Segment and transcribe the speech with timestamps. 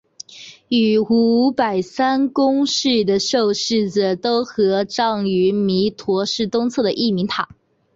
[0.69, 7.47] 与五百三公祠的受祀者都合葬于弥陀寺东侧的义民塔。